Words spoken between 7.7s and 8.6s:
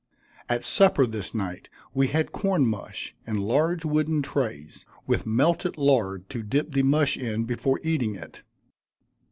eating it.